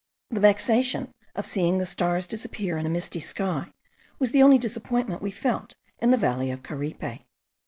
The 0.31 0.39
vexation 0.39 1.11
of 1.35 1.45
seeing 1.45 1.77
the 1.77 1.85
stars 1.85 2.25
disappear 2.25 2.75
in 2.79 2.87
a 2.87 2.89
misty 2.89 3.19
sky 3.19 3.67
was 4.17 4.31
the 4.31 4.41
only 4.41 4.57
disappointment 4.57 5.21
we 5.21 5.29
felt 5.29 5.75
in 5.99 6.09
the 6.09 6.17
valley 6.17 6.49
of 6.49 6.63
Caripe. 6.63 7.21